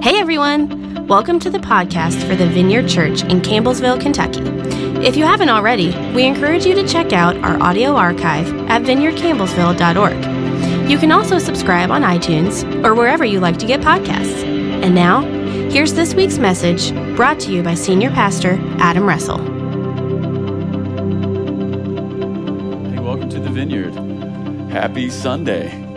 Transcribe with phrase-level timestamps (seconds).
[0.00, 1.08] Hey everyone!
[1.08, 4.42] Welcome to the podcast for the Vineyard Church in Campbellsville, Kentucky.
[5.04, 10.88] If you haven't already, we encourage you to check out our audio archive at vineyardcampbellsville.org.
[10.88, 14.44] You can also subscribe on iTunes or wherever you like to get podcasts.
[14.44, 15.22] And now,
[15.68, 19.38] here's this week's message brought to you by Senior Pastor Adam Russell.
[22.88, 23.94] Hey, welcome to the Vineyard.
[24.70, 25.87] Happy Sunday.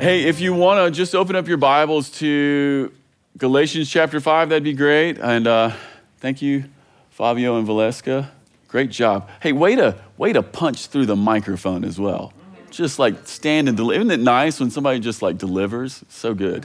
[0.00, 2.90] Hey, if you want to just open up your Bibles to
[3.36, 5.18] Galatians chapter 5, that'd be great.
[5.18, 5.72] And uh,
[6.20, 6.64] thank you,
[7.10, 8.30] Fabio and Valeska.
[8.66, 9.28] Great job.
[9.42, 12.32] Hey, way to, way to punch through the microphone as well.
[12.70, 14.00] Just like stand and deliver.
[14.00, 16.02] Isn't it nice when somebody just like delivers?
[16.08, 16.64] So good.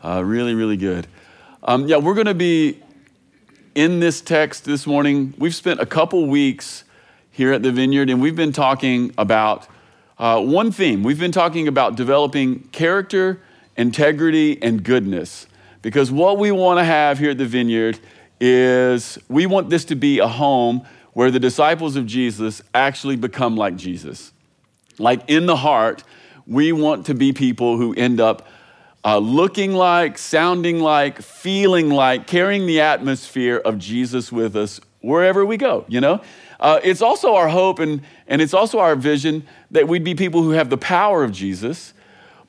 [0.00, 1.08] Uh, really, really good.
[1.64, 2.80] Um, yeah, we're going to be
[3.74, 5.34] in this text this morning.
[5.38, 6.84] We've spent a couple weeks
[7.32, 9.66] here at the Vineyard, and we've been talking about
[10.20, 11.02] uh, one theme.
[11.02, 13.40] We've been talking about developing character,
[13.74, 15.46] integrity, and goodness.
[15.80, 17.98] Because what we want to have here at the Vineyard
[18.38, 23.56] is we want this to be a home where the disciples of Jesus actually become
[23.56, 24.32] like Jesus.
[24.98, 26.04] Like in the heart,
[26.46, 28.46] we want to be people who end up
[29.02, 35.44] uh, looking like, sounding like, feeling like, carrying the atmosphere of Jesus with us wherever
[35.44, 36.20] we go, you know?
[36.58, 40.42] Uh, it's also our hope and, and it's also our vision that we'd be people
[40.42, 41.94] who have the power of Jesus.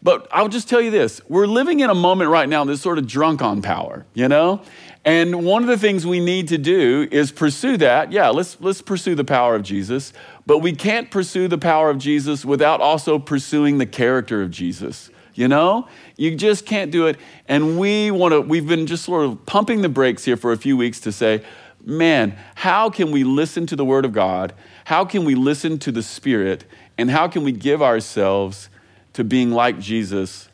[0.04, 2.98] But I'll just tell you this we're living in a moment right now that's sort
[2.98, 4.62] of drunk on power, you know?
[5.04, 8.12] And one of the things we need to do is pursue that.
[8.12, 10.14] Yeah, let's, let's pursue the power of Jesus.
[10.46, 15.10] But we can't pursue the power of Jesus without also pursuing the character of Jesus.
[15.34, 17.18] You know, you just can't do it.
[17.48, 20.58] And we want to, we've been just sort of pumping the brakes here for a
[20.58, 21.44] few weeks to say,
[21.86, 24.54] man, how can we listen to the Word of God?
[24.86, 26.66] How can we listen to the Spirit?
[26.98, 28.70] And how can we give ourselves
[29.14, 30.50] to being like Jesus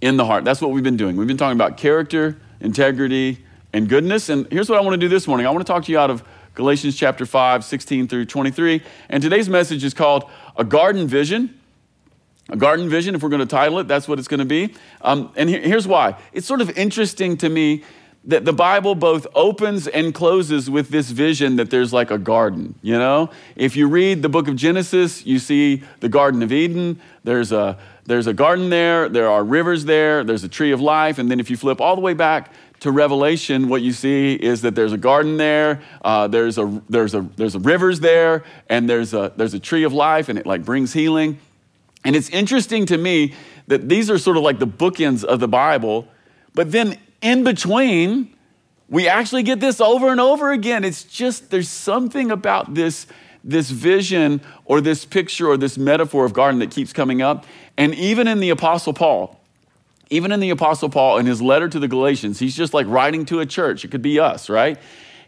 [0.00, 0.44] in the heart?
[0.44, 1.16] That's what we've been doing.
[1.16, 4.28] We've been talking about character, integrity, and goodness.
[4.28, 5.98] And here's what I want to do this morning I want to talk to you
[5.98, 6.22] out of
[6.54, 8.82] Galatians chapter 5, 16 through 23.
[9.08, 11.56] And today's message is called A Garden Vision.
[12.48, 14.74] A garden vision, if we're going to title it, that's what it's going to be.
[15.02, 16.16] Um, and here's why.
[16.32, 17.84] It's sort of interesting to me
[18.24, 22.74] that the Bible both opens and closes with this vision that there's like a garden,
[22.82, 23.30] you know?
[23.56, 27.00] If you read the book of Genesis, you see the Garden of Eden.
[27.24, 31.18] There's a, there's a garden there, there are rivers there, there's a tree of life.
[31.18, 34.62] And then if you flip all the way back to Revelation, what you see is
[34.62, 38.88] that there's a garden there, uh, there's, a, there's, a, there's a rivers there, and
[38.88, 41.38] there's a, there's a tree of life, and it like brings healing.
[42.04, 43.34] And it's interesting to me
[43.66, 46.06] that these are sort of like the bookends of the Bible.
[46.54, 48.34] But then in between,
[48.88, 50.84] we actually get this over and over again.
[50.84, 53.06] It's just there's something about this,
[53.44, 57.46] this vision or this picture or this metaphor of garden that keeps coming up.
[57.76, 59.40] And even in the Apostle Paul,
[60.10, 63.24] even in the Apostle Paul, in his letter to the Galatians, he's just like writing
[63.26, 63.84] to a church.
[63.84, 64.76] It could be us, right?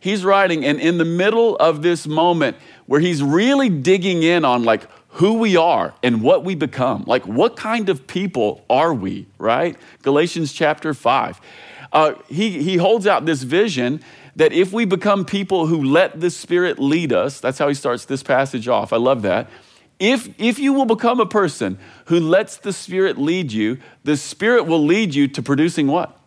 [0.00, 4.64] He's writing, and in the middle of this moment where he's really digging in on
[4.64, 9.26] like who we are and what we become, like what kind of people are we,
[9.38, 9.76] right?
[10.02, 11.40] Galatians chapter 5
[11.92, 14.02] uh, he, he holds out this vision
[14.34, 18.06] that if we become people who let the Spirit lead us, that's how he starts
[18.06, 18.92] this passage off.
[18.92, 19.50] I love that.
[19.98, 24.64] If, if you will become a person who lets the Spirit lead you, the Spirit
[24.64, 26.18] will lead you to producing what?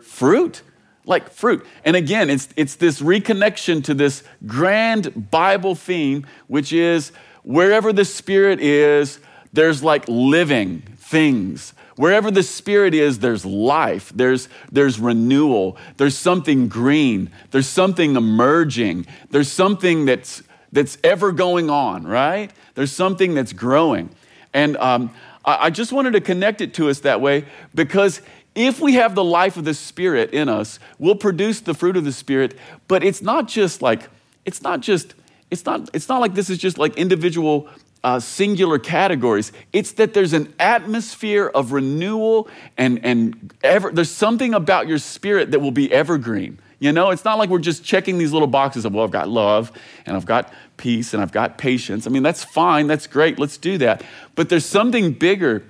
[0.00, 0.62] Fruit.
[1.04, 1.66] Like fruit.
[1.84, 7.12] And again, it's, it's this reconnection to this grand Bible theme, which is
[7.42, 9.18] wherever the Spirit is,
[9.52, 16.66] there's like living things Wherever the Spirit is, there's life, there's, there's renewal, there's something
[16.66, 20.42] green, there's something emerging, there's something that's,
[20.72, 22.50] that's ever going on, right?
[22.74, 24.10] There's something that's growing.
[24.52, 25.14] And um,
[25.44, 28.20] I, I just wanted to connect it to us that way because
[28.56, 32.02] if we have the life of the Spirit in us, we'll produce the fruit of
[32.02, 32.58] the Spirit,
[32.88, 34.08] but it's not just like,
[34.44, 35.14] it's not just,
[35.52, 37.68] it's not, it's not like this is just like individual
[38.04, 39.52] uh, singular categories.
[39.72, 45.52] It's that there's an atmosphere of renewal and, and ever, there's something about your spirit
[45.52, 46.58] that will be evergreen.
[46.80, 49.28] You know, it's not like we're just checking these little boxes of, well, I've got
[49.28, 49.70] love
[50.04, 52.08] and I've got peace and I've got patience.
[52.08, 54.02] I mean, that's fine, that's great, let's do that.
[54.34, 55.62] But there's something bigger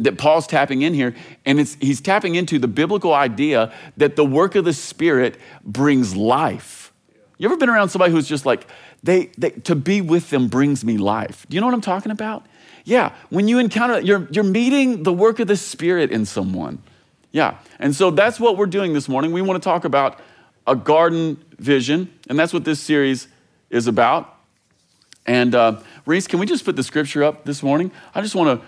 [0.00, 1.14] that Paul's tapping in here,
[1.44, 6.14] and it's he's tapping into the biblical idea that the work of the Spirit brings
[6.14, 6.92] life.
[7.36, 8.66] You ever been around somebody who's just like,
[9.02, 11.46] they, they, to be with them brings me life.
[11.48, 12.46] Do you know what I'm talking about?
[12.84, 16.82] Yeah, when you encounter, you're, you're meeting the work of the Spirit in someone.
[17.30, 19.32] Yeah, and so that's what we're doing this morning.
[19.32, 20.18] We want to talk about
[20.66, 23.28] a garden vision, and that's what this series
[23.70, 24.34] is about.
[25.26, 27.90] And uh, Reese, can we just put the scripture up this morning?
[28.14, 28.66] I just want to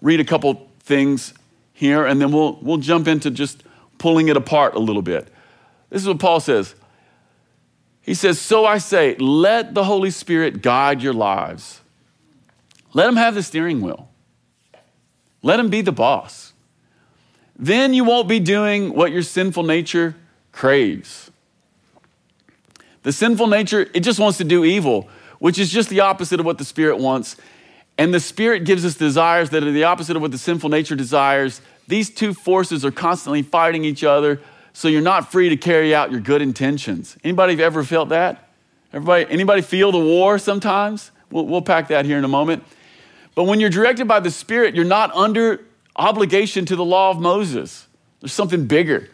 [0.00, 1.34] read a couple things
[1.72, 3.64] here, and then we'll, we'll jump into just
[3.98, 5.26] pulling it apart a little bit.
[5.90, 6.76] This is what Paul says.
[8.02, 11.80] He says, So I say, let the Holy Spirit guide your lives.
[12.92, 14.08] Let him have the steering wheel.
[15.42, 16.52] Let him be the boss.
[17.56, 20.16] Then you won't be doing what your sinful nature
[20.50, 21.30] craves.
[23.02, 25.08] The sinful nature, it just wants to do evil,
[25.38, 27.36] which is just the opposite of what the Spirit wants.
[27.98, 30.94] And the Spirit gives us desires that are the opposite of what the sinful nature
[30.94, 31.60] desires.
[31.88, 34.40] These two forces are constantly fighting each other,
[34.72, 37.16] so you're not free to carry out your good intentions.
[37.22, 38.50] Anybody ever felt that?
[38.92, 41.10] Everybody, anybody feel the war sometimes?
[41.30, 42.64] We'll, we'll pack that here in a moment.
[43.34, 45.64] But when you're directed by the Spirit, you're not under
[45.96, 47.86] obligation to the law of Moses.
[48.20, 49.08] There's something bigger.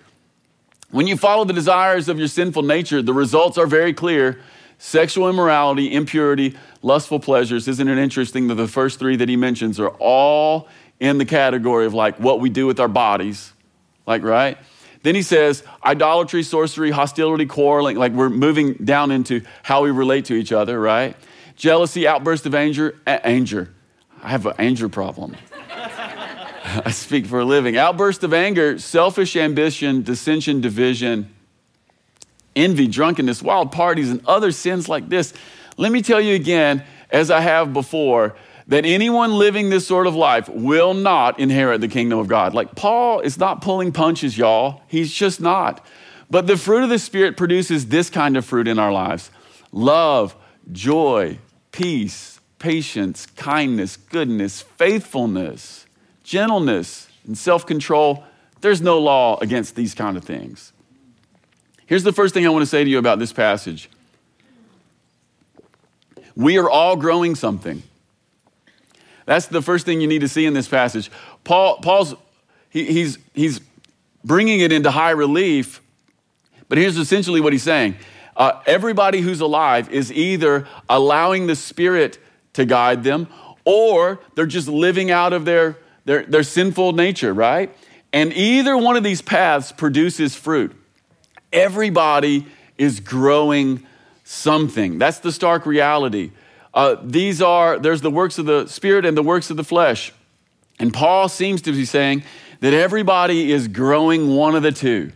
[0.90, 4.40] When you follow the desires of your sinful nature, the results are very clear
[4.78, 7.66] sexual immorality, impurity, lustful pleasures.
[7.66, 10.68] Isn't it interesting that the first three that he mentions are all
[11.00, 13.52] in the category of like what we do with our bodies?
[14.06, 14.56] Like, right?
[15.02, 17.96] Then he says idolatry, sorcery, hostility, quarreling.
[17.96, 21.16] Like we're moving down into how we relate to each other, right?
[21.56, 23.70] Jealousy, outburst of anger, anger.
[24.22, 25.36] I have an anger problem.
[26.84, 27.76] I speak for a living.
[27.76, 31.34] Outburst of anger, selfish ambition, dissension, division,
[32.54, 35.32] envy, drunkenness, wild parties, and other sins like this.
[35.76, 38.36] Let me tell you again, as I have before,
[38.68, 42.54] that anyone living this sort of life will not inherit the kingdom of God.
[42.54, 44.82] Like Paul is not pulling punches, y'all.
[44.88, 45.84] He's just not.
[46.30, 49.30] But the fruit of the Spirit produces this kind of fruit in our lives
[49.72, 50.36] love,
[50.70, 51.38] joy,
[51.72, 55.86] peace, patience, kindness, goodness, faithfulness
[56.28, 58.24] gentleness, and self control.
[58.60, 60.72] There's no law against these kind of things.
[61.86, 63.88] Here's the first thing I want to say to you about this passage
[66.36, 67.82] we are all growing something.
[69.28, 71.10] That's the first thing you need to see in this passage.
[71.44, 72.14] Paul, Paul's
[72.70, 73.60] he, he's he's
[74.24, 75.82] bringing it into high relief,
[76.70, 77.96] but here's essentially what he's saying:
[78.38, 82.18] uh, everybody who's alive is either allowing the Spirit
[82.54, 83.28] to guide them,
[83.66, 85.76] or they're just living out of their
[86.06, 87.76] their, their sinful nature, right?
[88.14, 90.74] And either one of these paths produces fruit.
[91.52, 92.46] Everybody
[92.78, 93.86] is growing
[94.24, 94.98] something.
[94.98, 96.30] That's the stark reality.
[96.74, 100.12] Uh, these are, there's the works of the Spirit and the works of the flesh.
[100.78, 102.22] And Paul seems to be saying
[102.60, 105.12] that everybody is growing one of the two.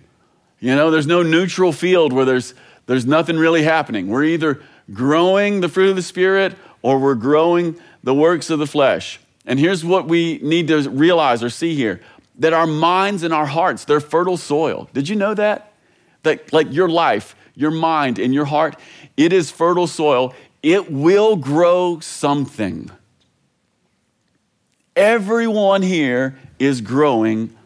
[0.60, 2.54] You know, there's no neutral field where there's,
[2.86, 4.08] there's nothing really happening.
[4.08, 4.62] We're either
[4.92, 9.20] growing the fruit of the Spirit or we're growing the works of the flesh.
[9.46, 12.00] And here's what we need to realize or see here
[12.38, 14.88] that our minds and our hearts, they're fertile soil.
[14.94, 15.72] Did you know that?
[16.22, 18.76] That, like your life, your mind, and your heart,
[19.16, 20.34] it is fertile soil.
[20.62, 22.90] It will grow something.
[24.94, 27.56] Everyone here is growing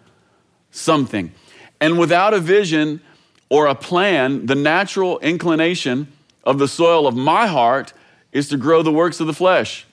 [0.70, 1.32] something.
[1.80, 3.00] And without a vision
[3.48, 6.10] or a plan, the natural inclination
[6.44, 7.92] of the soil of my heart
[8.32, 9.86] is to grow the works of the flesh.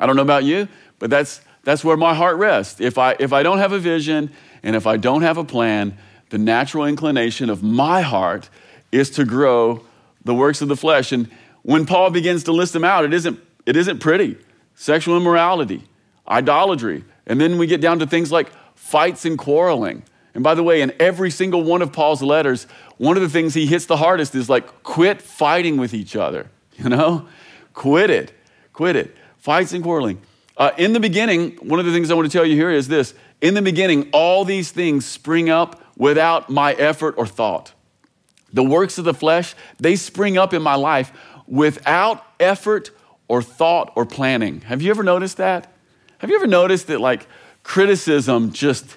[0.00, 2.80] I don't know about you, but that's, that's where my heart rests.
[2.80, 4.30] If I, if I don't have a vision
[4.62, 5.96] and if I don't have a plan,
[6.30, 8.48] the natural inclination of my heart
[8.92, 9.84] is to grow
[10.24, 11.12] the works of the flesh.
[11.12, 11.30] And
[11.68, 14.38] when Paul begins to list them out, it isn't, it isn't pretty.
[14.74, 15.84] Sexual immorality,
[16.26, 20.02] idolatry, and then we get down to things like fights and quarreling.
[20.32, 22.66] And by the way, in every single one of Paul's letters,
[22.96, 26.48] one of the things he hits the hardest is like, quit fighting with each other.
[26.78, 27.28] You know?
[27.74, 28.32] Quit it.
[28.72, 29.14] Quit it.
[29.36, 30.22] Fights and quarreling.
[30.56, 32.88] Uh, in the beginning, one of the things I want to tell you here is
[32.88, 33.12] this
[33.42, 37.74] in the beginning, all these things spring up without my effort or thought.
[38.52, 41.12] The works of the flesh, they spring up in my life
[41.48, 42.90] without effort
[43.26, 44.60] or thought or planning.
[44.62, 45.72] Have you ever noticed that?
[46.18, 47.26] Have you ever noticed that, like,
[47.62, 48.96] criticism just,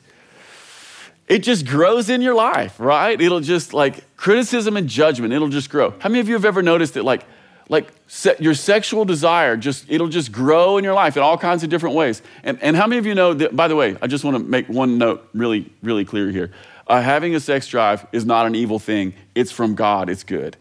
[1.27, 3.19] it just grows in your life, right?
[3.19, 5.91] It'll just, like, criticism and judgment, it'll just grow.
[5.99, 7.25] How many of you have ever noticed that, like,
[7.71, 11.63] like se- your sexual desire just it'll just grow in your life in all kinds
[11.63, 14.07] of different ways and, and how many of you know that by the way i
[14.07, 16.51] just want to make one note really really clear here
[16.87, 20.57] uh, having a sex drive is not an evil thing it's from god it's good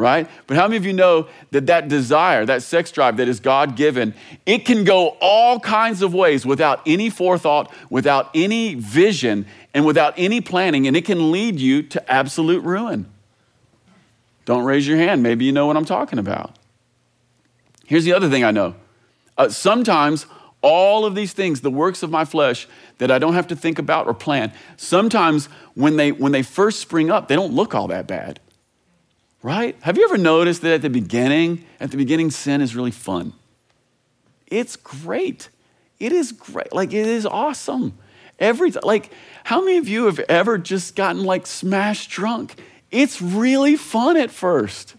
[0.00, 3.38] right but how many of you know that that desire that sex drive that is
[3.38, 4.14] god given
[4.46, 10.14] it can go all kinds of ways without any forethought without any vision and without
[10.16, 13.06] any planning and it can lead you to absolute ruin
[14.50, 15.22] don't raise your hand.
[15.22, 16.56] Maybe you know what I'm talking about.
[17.86, 18.74] Here's the other thing I know.
[19.38, 20.26] Uh, sometimes
[20.60, 22.66] all of these things, the works of my flesh
[22.98, 26.80] that I don't have to think about or plan, sometimes when they, when they first
[26.80, 28.40] spring up, they don't look all that bad.
[29.42, 29.76] Right?
[29.82, 33.32] Have you ever noticed that at the beginning, at the beginning, sin is really fun?
[34.46, 35.48] It's great.
[35.98, 36.72] It is great.
[36.72, 37.96] Like, it is awesome.
[38.38, 39.10] Every like,
[39.44, 42.60] how many of you have ever just gotten like smashed drunk?
[42.90, 44.94] It's really fun at first.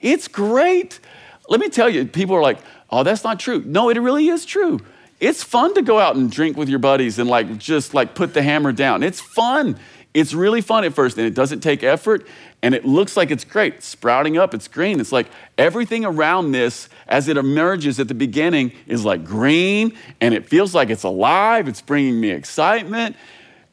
[0.00, 1.00] It's great.
[1.48, 2.58] Let me tell you, people are like,
[2.90, 3.62] oh, that's not true.
[3.66, 4.80] No, it really is true.
[5.20, 8.34] It's fun to go out and drink with your buddies and like just like put
[8.34, 9.02] the hammer down.
[9.02, 9.78] It's fun.
[10.14, 12.26] It's really fun at first and it doesn't take effort
[12.62, 13.74] and it looks like it's great.
[13.74, 15.00] It's sprouting up, it's green.
[15.00, 15.26] It's like
[15.58, 20.72] everything around this as it emerges at the beginning is like green and it feels
[20.72, 21.66] like it's alive.
[21.66, 23.16] It's bringing me excitement.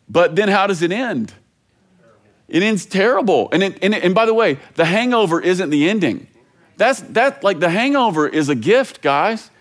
[0.10, 1.34] But then how does it end?
[2.48, 3.48] It ends terrible.
[3.54, 6.28] And, it, and, it, and by the way, the hangover isn't the ending.
[6.76, 9.52] That's that like the hangover is a gift, guys.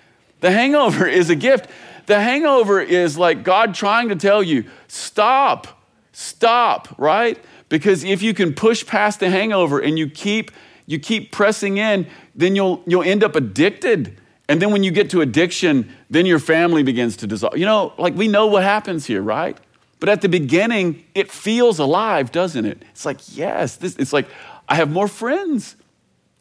[0.40, 1.68] The hangover is a gift.
[2.06, 5.79] The hangover is like God trying to tell you, stop,
[6.20, 7.42] stop, right?
[7.68, 10.50] Because if you can push past the hangover and you keep
[10.86, 14.18] you keep pressing in, then you'll you'll end up addicted.
[14.48, 17.56] And then when you get to addiction, then your family begins to dissolve.
[17.56, 19.56] You know, like we know what happens here, right?
[20.00, 22.82] But at the beginning, it feels alive, doesn't it?
[22.90, 24.26] It's like, yes, this, it's like
[24.68, 25.76] I have more friends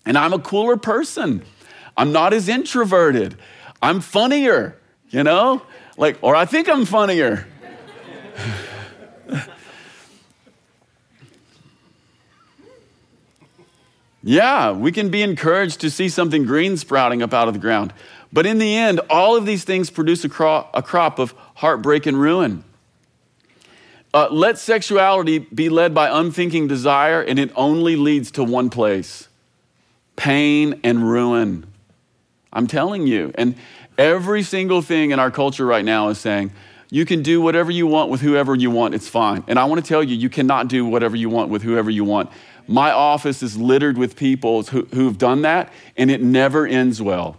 [0.06, 1.44] and I'm a cooler person.
[1.96, 3.38] I'm not as introverted.
[3.82, 4.78] I'm funnier,
[5.10, 5.62] you know?
[5.98, 7.46] Like, or I think I'm funnier.
[14.24, 17.94] yeah, we can be encouraged to see something green sprouting up out of the ground.
[18.32, 22.06] But in the end, all of these things produce a crop, a crop of heartbreak
[22.06, 22.64] and ruin.
[24.14, 29.28] Uh, let sexuality be led by unthinking desire, and it only leads to one place
[30.16, 31.66] pain and ruin.
[32.52, 33.32] I'm telling you.
[33.36, 33.56] And
[33.98, 36.52] every single thing in our culture right now is saying,
[36.90, 39.44] you can do whatever you want with whoever you want, it's fine.
[39.48, 42.04] And I want to tell you, you cannot do whatever you want with whoever you
[42.04, 42.32] want.
[42.70, 47.38] My office is littered with people who, who've done that, and it never ends well.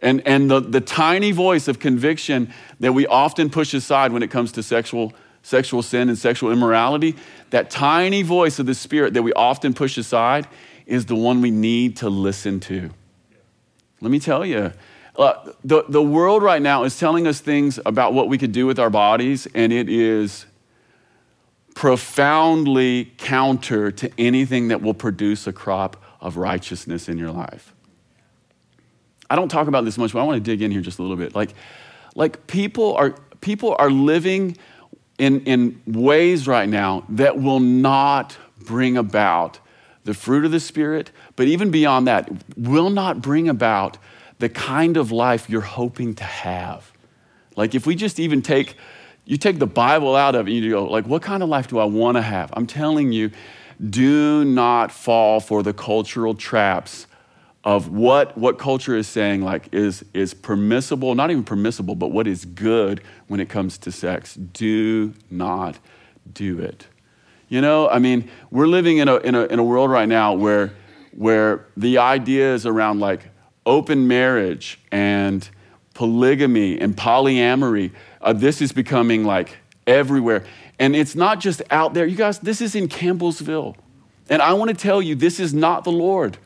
[0.00, 4.30] And, and the, the tiny voice of conviction that we often push aside when it
[4.30, 5.12] comes to sexual
[5.42, 7.16] sexual sin and sexual immorality,
[7.50, 10.46] that tiny voice of the Spirit that we often push aside
[10.86, 12.90] is the one we need to listen to.
[14.00, 14.72] Let me tell you,
[15.16, 18.66] uh, the, the world right now is telling us things about what we could do
[18.66, 20.46] with our bodies, and it is
[21.74, 27.74] profoundly counter to anything that will produce a crop of righteousness in your life.
[29.30, 31.02] I don't talk about this much, but I want to dig in here just a
[31.02, 31.34] little bit.
[31.34, 31.54] Like,
[32.14, 34.56] like people are people are living
[35.18, 39.58] in, in ways right now that will not bring about
[40.04, 43.98] the fruit of the Spirit, but even beyond that, will not bring about
[44.38, 46.92] the kind of life you're hoping to have.
[47.56, 48.76] Like if we just even take,
[49.24, 51.68] you take the Bible out of it, and you go, like, what kind of life
[51.68, 52.52] do I want to have?
[52.54, 53.30] I'm telling you,
[53.88, 57.06] do not fall for the cultural traps
[57.64, 62.26] of what, what culture is saying like is, is permissible, not even permissible, but what
[62.26, 64.34] is good when it comes to sex.
[64.34, 65.78] Do not
[66.32, 66.86] do it.
[67.48, 70.32] You know, I mean, we're living in a, in a, in a world right now
[70.32, 70.72] where,
[71.12, 73.28] where the ideas around like
[73.64, 75.48] open marriage and
[75.94, 80.44] polygamy and polyamory, uh, this is becoming like everywhere.
[80.78, 82.06] And it's not just out there.
[82.06, 83.76] You guys, this is in Campbellsville.
[84.28, 86.38] And I want to tell you, this is not the Lord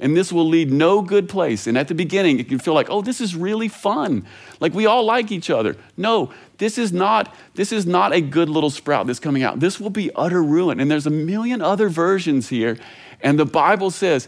[0.00, 1.66] and this will lead no good place.
[1.66, 4.26] And at the beginning, it can feel like, oh, this is really fun.
[4.58, 5.76] Like we all like each other.
[5.96, 9.60] No, this is not, this is not a good little sprout that's coming out.
[9.60, 10.80] This will be utter ruin.
[10.80, 12.78] And there's a million other versions here.
[13.20, 14.26] And the Bible says,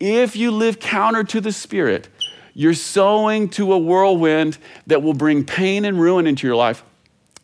[0.00, 2.08] if you live counter to the Spirit,
[2.54, 6.84] you're sowing to a whirlwind that will bring pain and ruin into your life.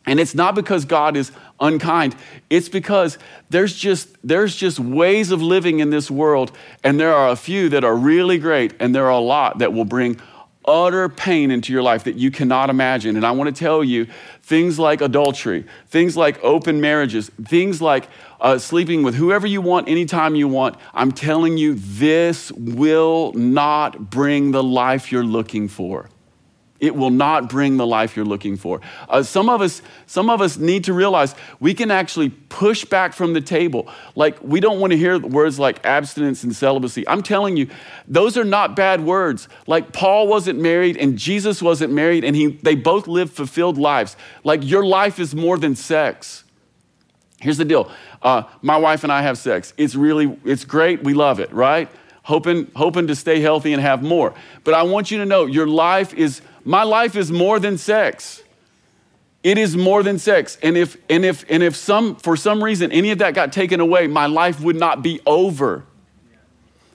[0.05, 2.15] And it's not because God is unkind.
[2.49, 3.17] It's because
[3.49, 6.51] there's just, there's just ways of living in this world,
[6.83, 9.73] and there are a few that are really great, and there are a lot that
[9.73, 10.19] will bring
[10.69, 13.15] utter pain into your life that you cannot imagine.
[13.15, 14.05] And I want to tell you
[14.43, 18.07] things like adultery, things like open marriages, things like
[18.39, 20.77] uh, sleeping with whoever you want, anytime you want.
[20.93, 26.09] I'm telling you, this will not bring the life you're looking for.
[26.79, 28.79] It will not bring the life you're looking for.
[29.09, 33.13] Uh, some, of us, some of us need to realize we can actually push back
[33.13, 33.89] from the table.
[34.15, 37.05] Like, we don't want to hear words like abstinence and celibacy.
[37.07, 37.67] I'm telling you,
[38.07, 39.49] those are not bad words.
[39.67, 44.15] Like, Paul wasn't married and Jesus wasn't married, and he, they both lived fulfilled lives.
[44.43, 46.45] Like, your life is more than sex.
[47.41, 49.73] Here's the deal uh, my wife and I have sex.
[49.77, 51.03] It's really, it's great.
[51.03, 51.89] We love it, right?
[52.23, 54.33] Hoping, hoping to stay healthy and have more.
[54.63, 58.43] But I want you to know your life is my life is more than sex.
[59.43, 60.57] It is more than sex.
[60.61, 63.79] And if and if and if some for some reason any of that got taken
[63.79, 65.85] away, my life would not be over.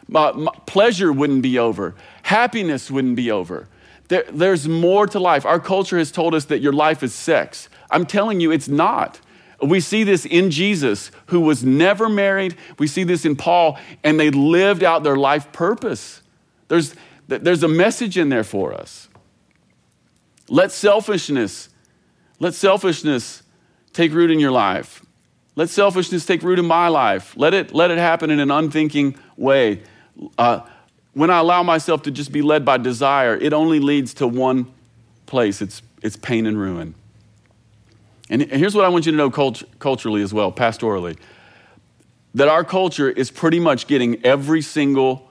[0.09, 1.95] My, my pleasure wouldn't be over.
[2.23, 3.69] Happiness wouldn't be over.
[4.09, 5.47] There, there's more to life.
[5.47, 7.71] Our culture has told us that your life is sex.
[7.91, 9.21] I'm telling you, it's not.
[9.63, 12.57] We see this in Jesus, who was never married.
[12.79, 16.21] We see this in Paul, and they lived out their life purpose.
[16.69, 16.95] There's,
[17.29, 19.09] there's a message in there for us.
[20.49, 21.69] Let selfishness,
[22.39, 23.43] let selfishness
[23.93, 25.05] take root in your life.
[25.57, 27.35] Let selfishness take root in my life.
[27.37, 29.83] Let it, let it happen in an unthinking way.
[30.37, 30.61] Uh,
[31.13, 34.73] when I allow myself to just be led by desire, it only leads to one
[35.27, 36.95] place it's, it's pain and ruin.
[38.29, 41.17] And here's what I want you to know cult- culturally as well, pastorally
[42.35, 45.31] that our culture is pretty much getting every single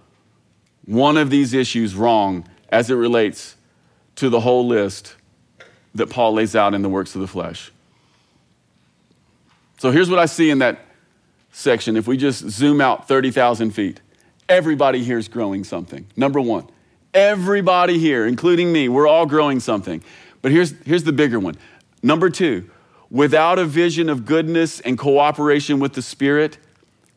[0.86, 3.56] one of these issues wrong as it relates
[4.16, 5.16] to the whole list
[5.96, 7.72] that Paul lays out in the works of the flesh.
[9.80, 10.80] So here's what I see in that
[11.52, 11.98] section.
[11.98, 14.02] If we just zoom out 30,000 feet,
[14.48, 16.06] everybody here is growing something.
[16.16, 16.68] Number one,
[17.14, 20.04] everybody here, including me, we're all growing something.
[20.42, 21.56] But here's, here's the bigger one.
[22.02, 22.70] Number two,
[23.10, 26.58] without a vision of goodness and cooperation with the Spirit,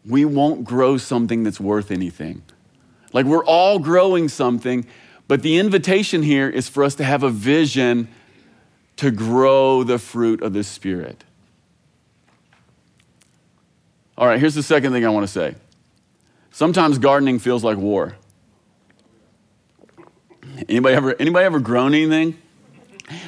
[0.04, 2.42] we won't grow something that's worth anything.
[3.12, 4.86] Like we're all growing something,
[5.28, 8.08] but the invitation here is for us to have a vision
[8.96, 11.24] to grow the fruit of the Spirit.
[14.16, 15.54] All right, here's the second thing I want to say.
[16.50, 18.16] Sometimes gardening feels like war.
[20.68, 22.38] Anybody ever, anybody ever grown anything?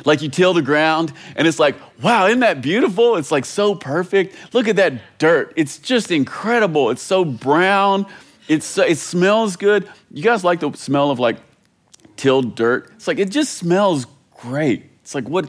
[0.05, 3.17] Like you till the ground and it's like, wow, isn't that beautiful?
[3.17, 4.35] It's like so perfect.
[4.55, 5.53] Look at that dirt.
[5.57, 6.91] It's just incredible.
[6.91, 8.07] It's so brown.
[8.49, 9.89] It's, it smells good.
[10.11, 11.37] You guys like the smell of like
[12.19, 12.93] tilled dirt?
[12.97, 14.07] It's like, it just smells
[14.37, 14.85] great.
[15.01, 15.49] It's like, what?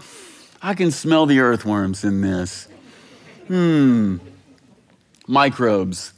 [0.61, 2.67] I can smell the earthworms in this.
[3.47, 4.17] Hmm.
[5.27, 6.13] Microbes.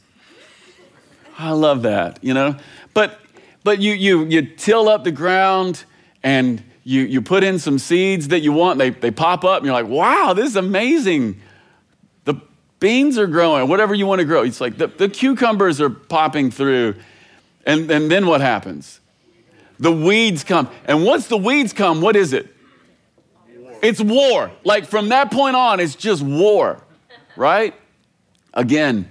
[1.38, 2.56] I love that, you know?
[2.94, 3.20] But,
[3.64, 5.84] but you, you, you till up the ground
[6.22, 9.66] and you, you put in some seeds that you want, they, they pop up, and
[9.66, 11.40] you're like, wow, this is amazing.
[12.24, 12.34] The
[12.80, 14.42] beans are growing, whatever you want to grow.
[14.42, 16.96] It's like the, the cucumbers are popping through.
[17.64, 19.00] And, and then what happens?
[19.82, 20.70] The weeds come.
[20.84, 22.46] And once the weeds come, what is it?
[23.56, 23.74] War.
[23.82, 24.52] It's war.
[24.62, 26.80] Like from that point on, it's just war,
[27.36, 27.74] right?
[28.54, 29.08] Again,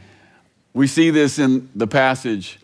[0.73, 2.57] we see this in the passage.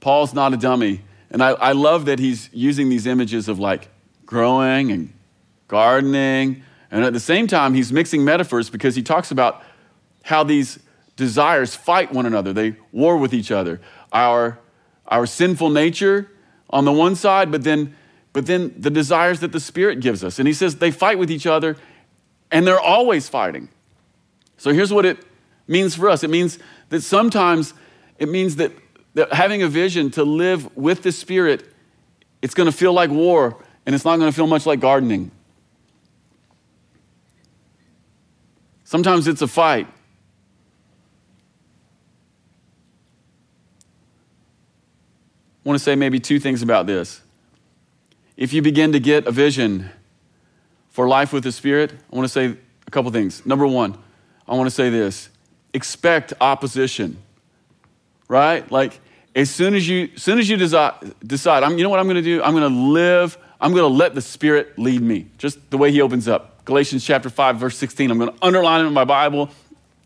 [0.00, 1.02] Paul's not a dummy.
[1.30, 3.90] And I, I love that he's using these images of like
[4.24, 5.12] growing and
[5.68, 6.62] gardening.
[6.90, 9.62] And at the same time, he's mixing metaphors because he talks about
[10.22, 10.78] how these
[11.16, 13.78] desires fight one another, they war with each other.
[14.10, 14.58] Our,
[15.06, 16.30] our sinful nature
[16.72, 17.94] on the one side, but then,
[18.32, 20.38] but then the desires that the Spirit gives us.
[20.38, 21.76] And he says they fight with each other
[22.50, 23.68] and they're always fighting.
[24.56, 25.18] So here's what it
[25.68, 26.58] means for us it means
[26.88, 27.74] that sometimes
[28.18, 28.72] it means that,
[29.14, 31.64] that having a vision to live with the Spirit,
[32.40, 35.30] it's going to feel like war and it's not going to feel much like gardening.
[38.84, 39.88] Sometimes it's a fight.
[45.64, 47.20] I want to say maybe two things about this.
[48.36, 49.90] If you begin to get a vision
[50.90, 53.44] for life with the Spirit, I want to say a couple things.
[53.46, 53.96] Number one,
[54.48, 55.28] I want to say this
[55.74, 57.16] expect opposition,
[58.28, 58.70] right?
[58.70, 59.00] Like,
[59.34, 62.06] as soon as you, as soon as you decide, decide I'm, you know what I'm
[62.06, 62.42] going to do?
[62.42, 65.26] I'm going to live I'm going to let the Spirit lead me.
[65.38, 66.64] Just the way he opens up.
[66.64, 68.10] Galatians chapter 5, verse 16.
[68.10, 69.50] I'm going to underline it in my Bible.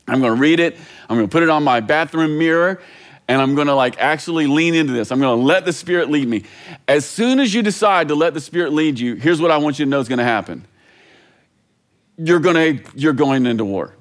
[0.07, 0.77] I'm going to read it.
[1.09, 2.83] I'm going to put it on my bathroom mirror.
[3.29, 5.11] And I'm going to like actually lean into this.
[5.11, 6.45] I'm going to let the Spirit lead me.
[6.87, 9.79] As soon as you decide to let the Spirit lead you, here's what I want
[9.79, 10.65] you to know is going to happen.
[12.17, 13.95] You're going to, you're going into war.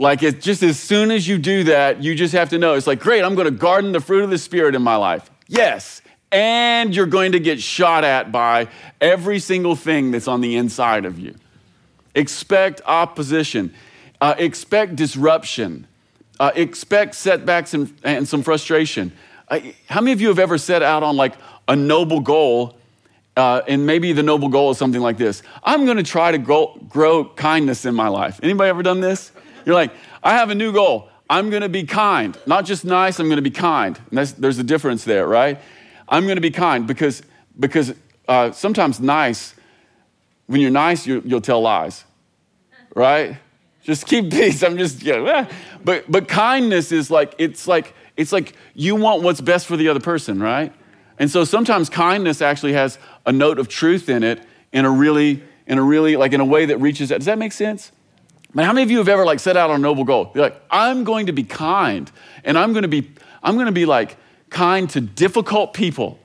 [0.00, 2.86] Like it just as soon as you do that, you just have to know it's
[2.86, 5.30] like, great, I'm going to garden the fruit of the Spirit in my life.
[5.46, 8.68] Yes and you're going to get shot at by
[9.00, 11.34] every single thing that's on the inside of you.
[12.14, 13.72] Expect opposition,
[14.20, 15.86] uh, expect disruption,
[16.40, 19.12] uh, expect setbacks and, and some frustration.
[19.48, 21.34] Uh, how many of you have ever set out on like
[21.66, 22.76] a noble goal?
[23.36, 26.38] Uh, and maybe the noble goal is something like this i'm going to try to
[26.38, 29.30] grow, grow kindness in my life anybody ever done this
[29.64, 29.92] you're like
[30.24, 33.36] i have a new goal i'm going to be kind not just nice i'm going
[33.36, 35.60] to be kind there's a difference there right
[36.08, 37.22] I'm going to be kind because,
[37.58, 37.94] because
[38.26, 39.54] uh, sometimes nice,
[40.46, 42.04] when you're nice, you will tell lies,
[42.94, 43.36] right?
[43.88, 44.62] Just keep peace.
[44.62, 45.50] I'm just, yeah.
[45.82, 49.88] But, but kindness is like, it's like, it's like you want what's best for the
[49.88, 50.74] other person, right?
[51.18, 54.40] And so sometimes kindness actually has a note of truth in it
[54.72, 57.16] in a really, in a really, like in a way that reaches out.
[57.16, 57.90] Does that make sense?
[58.54, 60.32] But how many of you have ever like set out on a noble goal?
[60.34, 62.10] You're like, I'm going to be kind
[62.44, 63.10] and I'm going to be,
[63.42, 64.18] I'm going to be like,
[64.50, 66.18] kind to difficult people.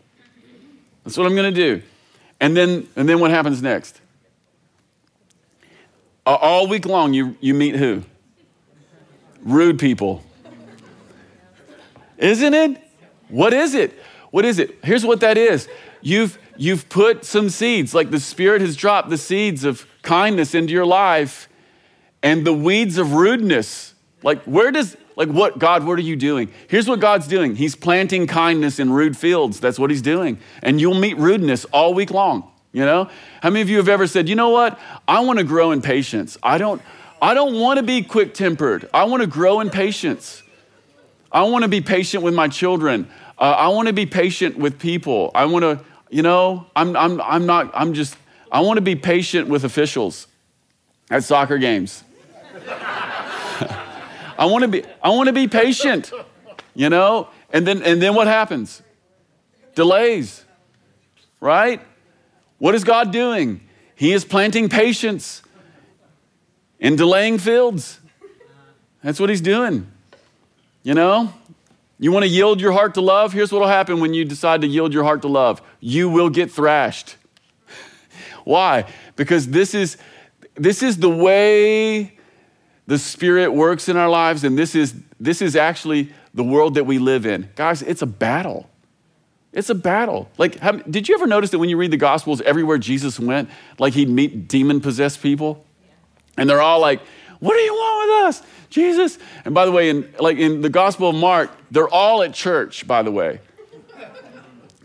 [1.05, 1.81] That's what I'm going to do.
[2.41, 4.01] And then, and then what happens next?
[6.25, 8.03] Uh, all week long, you, you meet who?
[9.43, 10.23] Rude people.
[12.17, 12.81] Isn't it?
[13.27, 13.99] What is it?
[14.31, 14.79] What is it?
[14.83, 15.67] Here's what that is.
[16.01, 20.71] You've you've put some seeds, like the Spirit has dropped the seeds of kindness into
[20.71, 21.49] your life,
[22.21, 23.93] and the weeds of rudeness.
[24.21, 26.51] Like, where does like what God, what are you doing?
[26.67, 27.55] Here's what God's doing.
[27.55, 29.59] He's planting kindness in rude fields.
[29.59, 30.39] That's what he's doing.
[30.61, 32.49] And you'll meet rudeness all week long.
[32.73, 33.09] You know?
[33.41, 34.79] How many of you have ever said, you know what?
[35.07, 36.37] I want to grow in patience.
[36.43, 36.81] I don't,
[37.21, 38.89] I don't want to be quick tempered.
[38.93, 40.43] I want to grow in patience.
[41.31, 43.07] I want to be patient with my children.
[43.37, 45.31] Uh, I want to be patient with people.
[45.35, 48.17] I want to, you know, I'm, I'm, I'm not, I'm just,
[48.51, 50.27] I want to be patient with officials
[51.09, 52.03] at soccer games.
[54.37, 56.11] I want to be, I want to be patient,
[56.73, 57.29] you know?
[57.51, 58.81] And then, and then what happens?
[59.75, 60.43] Delays,
[61.39, 61.81] right?
[62.63, 63.59] What is God doing?
[63.93, 65.41] He is planting patience
[66.79, 67.99] in delaying fields.
[69.03, 69.91] That's what he's doing.
[70.81, 71.33] You know?
[71.99, 73.33] You want to yield your heart to love?
[73.33, 76.29] Here's what will happen when you decide to yield your heart to love you will
[76.29, 77.17] get thrashed.
[78.45, 78.85] Why?
[79.17, 79.97] Because this is,
[80.55, 82.17] this is the way
[82.87, 86.85] the Spirit works in our lives, and this is, this is actually the world that
[86.85, 87.49] we live in.
[87.55, 88.69] Guys, it's a battle.
[89.53, 90.29] It's a battle.
[90.37, 93.49] Like, have, did you ever notice that when you read the Gospels, everywhere Jesus went,
[93.77, 95.63] like he'd meet demon possessed people?
[96.37, 97.01] And they're all like,
[97.39, 98.49] What do you want with us?
[98.69, 99.19] Jesus.
[99.45, 102.87] And by the way, in, like in the Gospel of Mark, they're all at church,
[102.87, 103.39] by the way.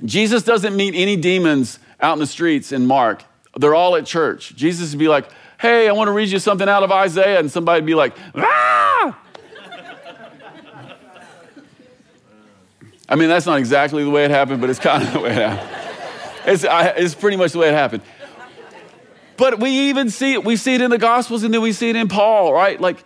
[0.04, 3.24] Jesus doesn't meet any demons out in the streets in Mark.
[3.56, 4.54] They're all at church.
[4.54, 5.28] Jesus would be like,
[5.58, 7.40] Hey, I want to read you something out of Isaiah.
[7.40, 9.18] And somebody would be like, Ah!
[13.08, 15.30] I mean, that's not exactly the way it happened, but it's kind of the way
[15.30, 15.78] it happened.
[16.46, 18.02] It's, I, it's pretty much the way it happened.
[19.36, 21.88] But we even see it, we see it in the Gospels and then we see
[21.88, 22.80] it in Paul, right?
[22.80, 23.04] Like,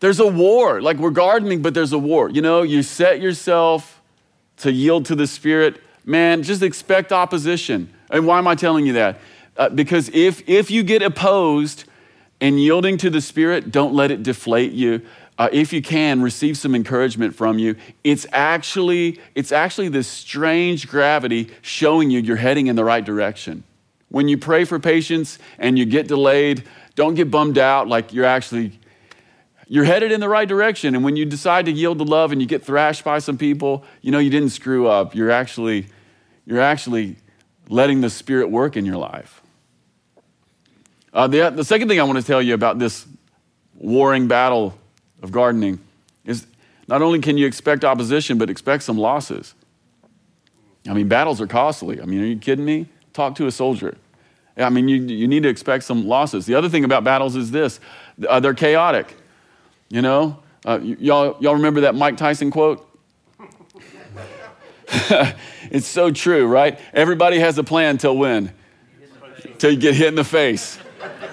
[0.00, 0.80] there's a war.
[0.80, 2.30] Like, we're gardening, but there's a war.
[2.30, 4.02] You know, you set yourself
[4.58, 5.80] to yield to the Spirit.
[6.04, 7.92] Man, just expect opposition.
[8.10, 9.18] And why am I telling you that?
[9.56, 11.84] Uh, because if, if you get opposed
[12.40, 15.02] in yielding to the Spirit, don't let it deflate you
[15.38, 17.76] uh, if you can, receive some encouragement from you.
[18.04, 23.64] It's actually, it's actually this strange gravity showing you you're heading in the right direction.
[24.10, 26.62] When you pray for patience and you get delayed,
[26.94, 28.78] don't get bummed out like you're actually
[29.66, 30.94] you're headed in the right direction.
[30.94, 33.84] And when you decide to yield to love and you get thrashed by some people,
[34.02, 35.14] you know you didn't screw up.
[35.14, 35.86] You're actually,
[36.44, 37.16] you're actually
[37.68, 39.42] letting the Spirit work in your life.
[41.12, 43.06] Uh, the, the second thing I want to tell you about this
[43.74, 44.78] warring battle
[45.24, 45.80] of gardening
[46.24, 46.46] is
[46.86, 49.54] not only can you expect opposition, but expect some losses.
[50.86, 52.00] I mean, battles are costly.
[52.00, 52.86] I mean, are you kidding me?
[53.14, 53.96] Talk to a soldier.
[54.56, 56.44] I mean, you, you need to expect some losses.
[56.44, 57.80] The other thing about battles is this
[58.28, 59.16] uh, they're chaotic.
[59.88, 62.86] You know, uh, y- y'all, y'all remember that Mike Tyson quote?
[65.70, 66.78] it's so true, right?
[66.92, 68.52] Everybody has a plan till when?
[69.58, 70.78] Till you get hit in the face.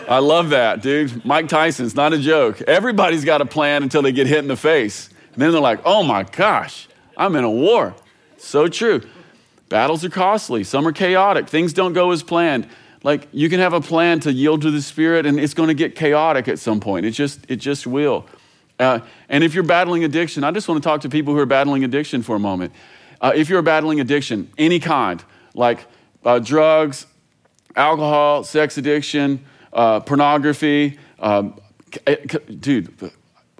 [0.07, 1.23] I love that, dude.
[1.25, 2.61] Mike Tyson's not a joke.
[2.61, 5.09] Everybody's got a plan until they get hit in the face.
[5.33, 7.95] And then they're like, oh my gosh, I'm in a war.
[8.37, 9.01] So true.
[9.69, 12.67] Battles are costly, some are chaotic, things don't go as planned.
[13.03, 15.73] Like you can have a plan to yield to the Spirit, and it's going to
[15.73, 17.05] get chaotic at some point.
[17.05, 18.25] It just, it just will.
[18.79, 21.45] Uh, and if you're battling addiction, I just want to talk to people who are
[21.45, 22.73] battling addiction for a moment.
[23.21, 25.85] Uh, if you're battling addiction, any kind, like
[26.25, 27.05] uh, drugs,
[27.75, 31.59] alcohol, sex addiction, uh, pornography, um,
[32.59, 33.11] dude,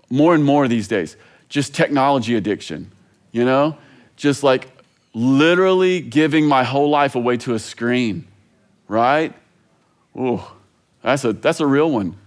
[0.10, 1.15] more and more these days,
[1.50, 2.91] just technology addiction,
[3.32, 3.78] you know?
[4.15, 4.69] Just like
[5.13, 8.28] literally giving my whole life away to a screen,
[8.88, 9.34] right?
[10.17, 10.41] Ooh,
[11.02, 12.17] that's a, that's a real one.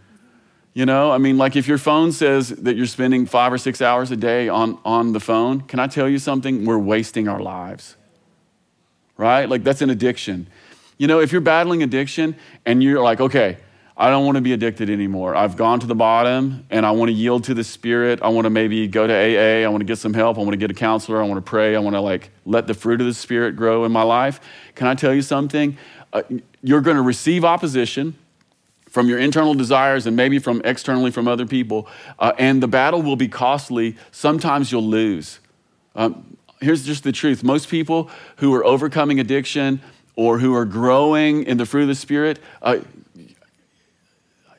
[0.73, 3.81] You know, I mean, like if your phone says that you're spending five or six
[3.81, 6.65] hours a day on, on the phone, can I tell you something?
[6.65, 7.97] We're wasting our lives,
[9.17, 9.49] right?
[9.49, 10.49] Like that's an addiction.
[10.99, 12.35] You know, if you're battling addiction
[12.67, 13.59] and you're like, okay,
[13.97, 15.37] I don't want to be addicted anymore.
[15.37, 18.21] I've gone to the bottom and I want to yield to the Spirit.
[18.23, 19.65] I want to maybe go to AA.
[19.65, 20.37] I want to get some help.
[20.37, 21.23] I want to get a counselor.
[21.23, 21.77] I want to pray.
[21.77, 24.41] I want to like let the fruit of the Spirit grow in my life.
[24.75, 25.77] Can I tell you something?
[26.13, 26.23] Uh,
[26.63, 28.17] you're going to receive opposition
[28.89, 31.89] from your internal desires and maybe from externally from other people,
[32.21, 33.97] uh, and the battle will be costly.
[34.13, 35.41] Sometimes you'll lose.
[35.97, 39.81] Um, here's just the truth most people who are overcoming addiction
[40.17, 42.79] or who are growing in the fruit of the Spirit, uh,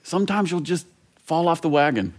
[0.06, 0.86] sometimes you'll just
[1.18, 2.14] fall off the wagon.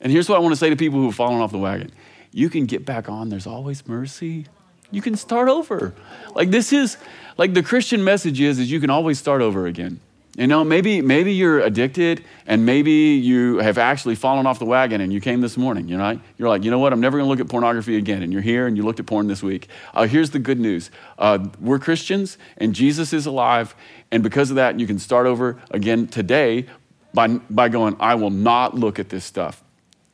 [0.00, 1.92] And here's what I want to say to people who have fallen off the wagon
[2.32, 4.44] you can get back on, there's always mercy.
[4.90, 5.94] You can start over.
[6.34, 6.98] Like this is
[7.38, 10.00] like the Christian message is is you can always start over again.
[10.36, 15.00] You know, maybe, maybe you're addicted and maybe you have actually fallen off the wagon
[15.00, 16.20] and you came this morning, you know?
[16.36, 16.92] You're like, you know what?
[16.92, 18.22] I'm never going to look at pornography again.
[18.22, 19.68] And you're here and you looked at porn this week.
[19.94, 23.74] Uh, here's the good news uh, we're Christians and Jesus is alive.
[24.12, 26.66] And because of that, you can start over again today
[27.14, 29.64] by, by going, I will not look at this stuff.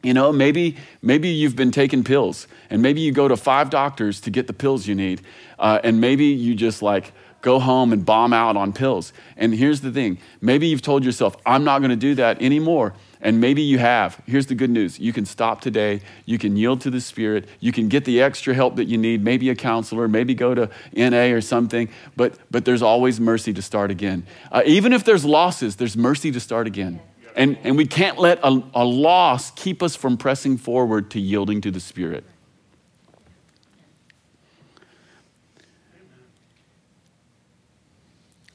[0.04, 4.20] You know, maybe, maybe you've been taking pills and maybe you go to five doctors
[4.20, 5.22] to get the pills you need.
[5.58, 9.12] Uh, and maybe you just like, go home and bomb out on pills.
[9.36, 12.94] And here's the thing maybe you've told yourself, I'm not going to do that anymore.
[13.24, 14.20] And maybe you have.
[14.26, 16.00] Here's the good news you can stop today.
[16.24, 17.46] You can yield to the Spirit.
[17.60, 20.70] You can get the extra help that you need, maybe a counselor, maybe go to
[20.92, 21.88] NA or something.
[22.16, 24.26] But, but there's always mercy to start again.
[24.50, 27.00] Uh, even if there's losses, there's mercy to start again.
[27.36, 31.60] And, and we can't let a, a loss keep us from pressing forward to yielding
[31.62, 32.24] to the Spirit.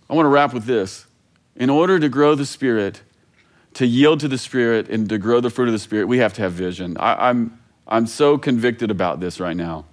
[0.10, 1.06] I want to wrap with this.
[1.56, 3.02] In order to grow the Spirit,
[3.74, 6.34] to yield to the Spirit, and to grow the fruit of the Spirit, we have
[6.34, 6.98] to have vision.
[6.98, 9.86] I, I'm, I'm so convicted about this right now.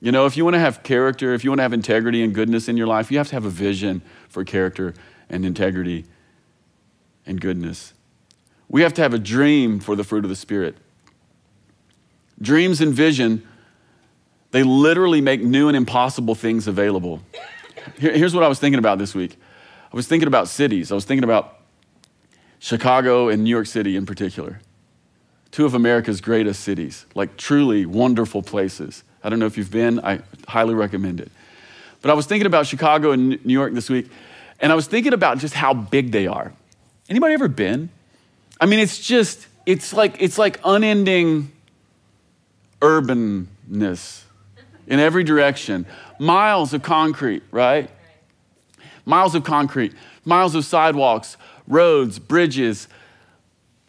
[0.00, 2.34] You know, if you want to have character, if you want to have integrity and
[2.34, 4.94] goodness in your life, you have to have a vision for character
[5.28, 6.04] and integrity
[7.26, 7.94] and goodness.
[8.68, 10.76] We have to have a dream for the fruit of the Spirit.
[12.40, 13.46] Dreams and vision,
[14.50, 17.22] they literally make new and impossible things available.
[17.98, 19.36] Here's what I was thinking about this week
[19.92, 20.90] I was thinking about cities.
[20.90, 21.58] I was thinking about
[22.58, 24.60] Chicago and New York City in particular.
[25.50, 29.04] Two of America's greatest cities, like truly wonderful places.
[29.22, 31.30] I don't know if you've been, I highly recommend it.
[32.00, 34.10] But I was thinking about Chicago and New York this week,
[34.60, 36.52] and I was thinking about just how big they are.
[37.10, 37.90] Anybody ever been?
[38.60, 41.52] I mean, it's just, it's like, it's like unending
[42.80, 44.22] urbanness
[44.86, 45.84] in every direction.
[46.18, 47.90] Miles of concrete, right?
[49.04, 49.92] Miles of concrete,
[50.24, 51.36] miles of sidewalks,
[51.66, 52.88] roads, bridges,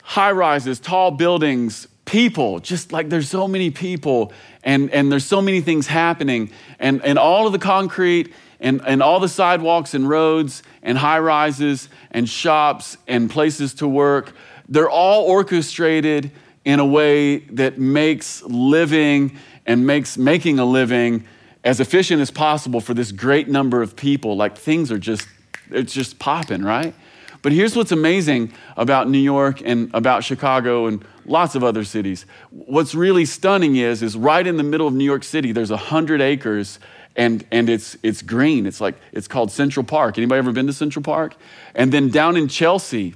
[0.01, 5.41] high rises, tall buildings, people, just like there's so many people and, and there's so
[5.41, 6.51] many things happening.
[6.79, 11.19] And, and all of the concrete and, and all the sidewalks and roads and high
[11.19, 14.33] rises and shops and places to work,
[14.67, 16.31] they're all orchestrated
[16.65, 21.25] in a way that makes living and makes making a living
[21.63, 24.35] as efficient as possible for this great number of people.
[24.35, 25.27] Like things are just,
[25.71, 26.93] it's just popping, right?
[27.41, 32.25] But here's what's amazing about New York and about Chicago and lots of other cities.
[32.51, 35.77] What's really stunning is, is right in the middle of New York City, there's a
[35.77, 36.79] hundred acres
[37.15, 38.65] and, and it's, it's green.
[38.65, 40.17] It's like, it's called Central Park.
[40.17, 41.35] Anybody ever been to Central Park?
[41.75, 43.13] And then down in Chelsea,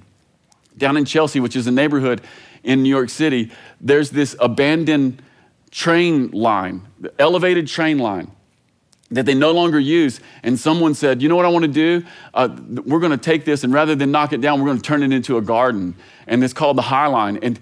[0.78, 2.22] down in Chelsea, which is a neighborhood
[2.64, 5.22] in New York City, there's this abandoned
[5.72, 8.32] train line, the elevated train line
[9.12, 10.20] that they no longer use.
[10.44, 12.06] And someone said, You know what I want to do?
[12.34, 12.50] Uh,
[12.86, 15.04] we're going to take this, and rather than knock it down, we're going to turn
[15.04, 15.96] it into a garden.
[16.26, 17.40] And it's called the High Line.
[17.42, 17.60] And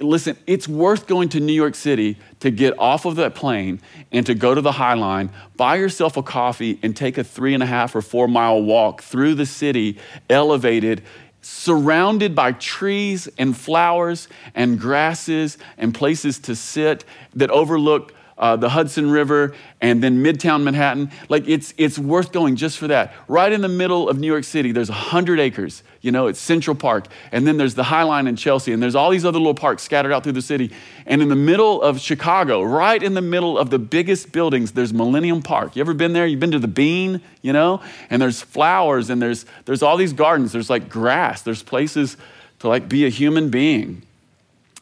[0.00, 3.80] listen, it's worth going to New York City to get off of that plane
[4.12, 7.54] and to go to the High Line, buy yourself a coffee, and take a three
[7.54, 9.98] and a half or four mile walk through the city,
[10.30, 11.02] elevated.
[11.40, 18.68] Surrounded by trees and flowers and grasses and places to sit that overlook uh, the
[18.68, 21.10] Hudson River, and then Midtown Manhattan.
[21.28, 23.12] Like it's, it's worth going just for that.
[23.26, 25.82] Right in the middle of New York City, there's 100 acres.
[26.00, 27.08] You know, it's Central Park.
[27.32, 29.82] And then there's the High Line in Chelsea, and there's all these other little parks
[29.82, 30.72] scattered out through the city.
[31.04, 34.94] And in the middle of Chicago, right in the middle of the biggest buildings, there's
[34.94, 35.74] Millennium Park.
[35.74, 36.26] You ever been there?
[36.26, 37.82] You've been to the Bean, you know?
[38.08, 40.52] And there's flowers, and there's, there's all these gardens.
[40.52, 41.42] There's like grass.
[41.42, 42.16] There's places
[42.60, 44.02] to like be a human being.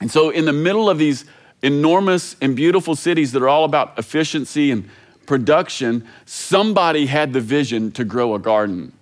[0.01, 1.25] And so in the middle of these
[1.63, 4.89] enormous and beautiful cities that are all about efficiency and
[5.27, 8.93] production, somebody had the vision to grow a garden.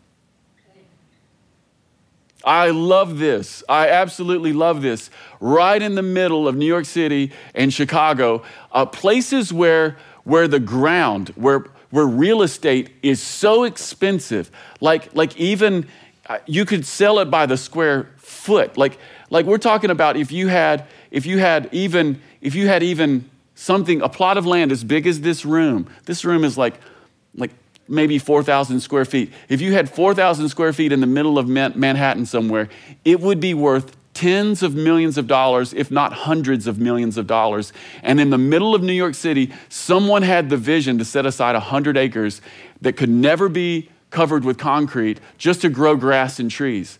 [2.45, 3.65] I love this.
[3.69, 5.11] I absolutely love this.
[5.41, 10.61] Right in the middle of New York City and Chicago, uh, places where, where the
[10.61, 15.87] ground, where, where real estate is so expensive, like, like even
[16.27, 18.77] uh, you could sell it by the square foot.
[18.77, 18.99] Like,
[19.31, 23.29] like we're talking about if you had, if you had even if you had even
[23.55, 26.75] something, a plot of land as big as this room, this room is like,
[27.35, 27.51] like
[27.89, 29.33] maybe 4,000 square feet.
[29.49, 32.69] If you had 4,000 square feet in the middle of Manhattan somewhere,
[33.05, 37.27] it would be worth tens of millions of dollars, if not hundreds of millions of
[37.27, 37.73] dollars.
[38.03, 41.55] And in the middle of New York City, someone had the vision to set aside
[41.55, 42.43] 100 acres
[42.83, 46.99] that could never be covered with concrete just to grow grass and trees.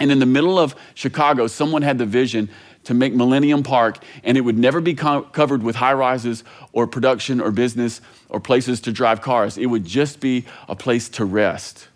[0.00, 2.48] And in the middle of Chicago, someone had the vision
[2.88, 6.86] to make Millennium Park, and it would never be co- covered with high rises or
[6.86, 9.58] production or business or places to drive cars.
[9.58, 11.88] It would just be a place to rest.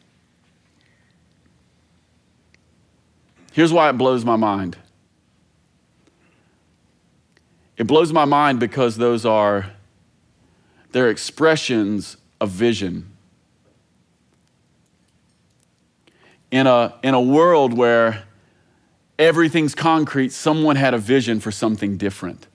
[3.52, 4.76] Here's why it blows my mind.
[7.78, 9.72] It blows my mind because those are
[10.90, 13.10] they're expressions of vision.
[16.50, 18.24] In a, in a world where
[19.22, 22.46] everything's concrete, someone had a vision for something different.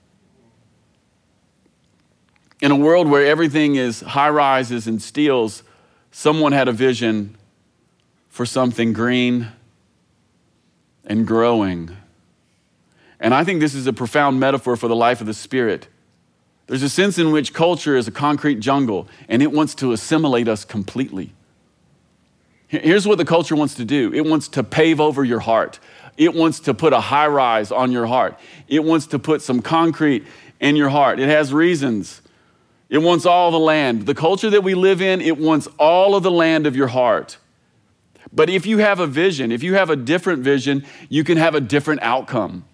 [2.60, 5.62] In a world where everything is high rises and steels,
[6.10, 7.36] someone had a vision
[8.28, 9.48] for something green
[11.04, 11.96] and growing.
[13.20, 15.88] And I think this is a profound metaphor for the life of the Spirit.
[16.66, 20.48] There's a sense in which culture is a concrete jungle and it wants to assimilate
[20.48, 21.32] us completely.
[22.68, 25.80] Here's what the culture wants to do it wants to pave over your heart,
[26.18, 29.62] it wants to put a high rise on your heart, it wants to put some
[29.62, 30.26] concrete
[30.60, 31.18] in your heart.
[31.18, 32.20] It has reasons.
[32.90, 34.06] It wants all the land.
[34.06, 37.38] The culture that we live in, it wants all of the land of your heart.
[38.32, 41.54] But if you have a vision, if you have a different vision, you can have
[41.54, 42.64] a different outcome.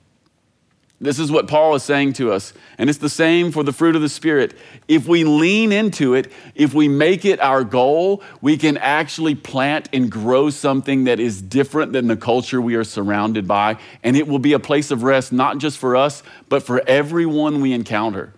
[1.05, 2.55] This is what Paul is saying to us.
[2.79, 4.55] And it's the same for the fruit of the Spirit.
[4.89, 9.91] If we lean into it, if we make it our goal, we can actually plant
[9.93, 13.77] and grow something that is different than the culture we are surrounded by.
[14.03, 17.61] And it will be a place of rest, not just for us, but for everyone
[17.61, 18.33] we encounter.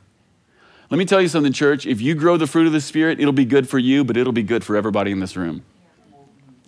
[0.90, 1.86] Let me tell you something, church.
[1.86, 4.32] If you grow the fruit of the Spirit, it'll be good for you, but it'll
[4.32, 5.64] be good for everybody in this room.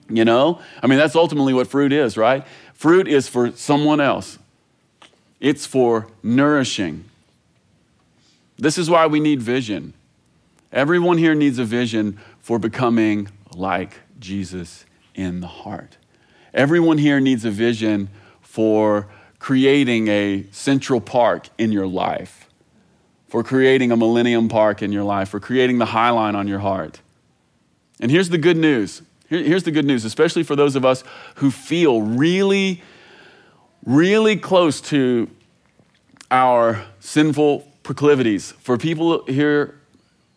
[0.08, 0.61] You know?
[0.80, 2.46] I mean, that's ultimately what fruit is, right?
[2.72, 4.38] Fruit is for someone else.
[5.40, 7.05] It's for nourishing.
[8.57, 9.94] This is why we need vision.
[10.72, 15.96] Everyone here needs a vision for becoming like Jesus in the heart.
[16.53, 18.09] Everyone here needs a vision
[18.40, 19.07] for
[19.38, 22.48] creating a central park in your life,
[23.29, 26.59] for creating a millennium park in your life, for creating the High Line on your
[26.59, 27.01] heart.
[28.01, 29.03] And here's the good news.
[29.29, 31.05] Here's the good news, especially for those of us
[31.37, 32.83] who feel really
[33.88, 35.31] really close to
[36.31, 38.53] our sinful proclivities.
[38.53, 39.81] For people here,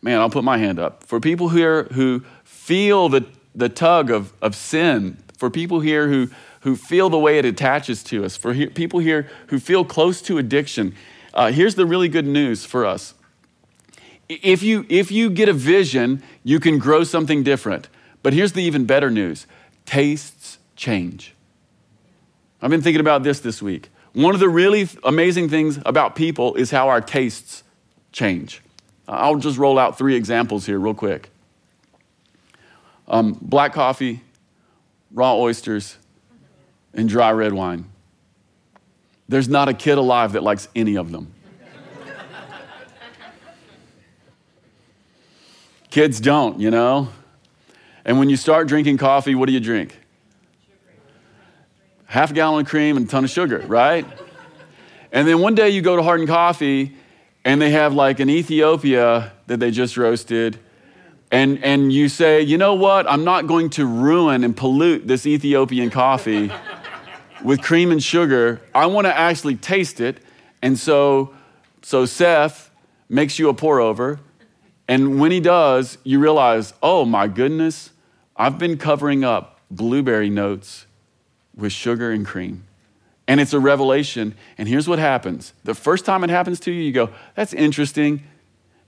[0.02, 1.04] man, I'll put my hand up.
[1.04, 6.30] For people here who feel the, the tug of, of sin, for people here who,
[6.62, 10.22] who feel the way it attaches to us, for he, people here who feel close
[10.22, 10.96] to addiction,
[11.34, 13.16] uh, here's the really good news for us.
[14.30, 17.90] If you, if you get a vision, you can grow something different.
[18.24, 19.46] But here's the even better news
[19.86, 21.36] tastes change.
[22.62, 23.90] I've been thinking about this this week.
[24.14, 27.64] One of the really amazing things about people is how our tastes
[28.12, 28.62] change.
[29.08, 31.30] I'll just roll out three examples here, real quick
[33.08, 34.22] um, black coffee,
[35.12, 35.98] raw oysters,
[36.94, 37.86] and dry red wine.
[39.28, 41.34] There's not a kid alive that likes any of them.
[45.90, 47.10] Kids don't, you know?
[48.06, 50.01] And when you start drinking coffee, what do you drink?
[52.12, 54.06] Half a gallon of cream and a ton of sugar, right?
[55.14, 56.94] And then one day you go to Hardin Coffee
[57.46, 60.60] and they have like an Ethiopia that they just roasted.
[61.32, 63.10] And, and you say, you know what?
[63.10, 66.52] I'm not going to ruin and pollute this Ethiopian coffee
[67.46, 68.60] with cream and sugar.
[68.76, 70.20] I want to actually taste it.
[70.62, 71.34] And so,
[71.82, 72.72] so Seth
[73.08, 74.20] makes you a pour over.
[74.86, 77.92] And when he does, you realize, oh my goodness,
[78.36, 80.88] I've been covering up blueberry notes
[81.56, 82.64] with sugar and cream.
[83.28, 84.36] And it's a revelation.
[84.58, 88.24] And here's what happens the first time it happens to you, you go, that's interesting.